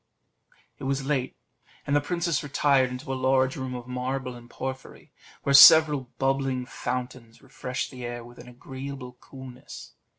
[0.79, 1.37] It was late,
[1.85, 5.11] and the princess retired into a large room of marble and porphyry,
[5.43, 9.93] where several bubbling fountains refreshed the air with an agreeable coolness.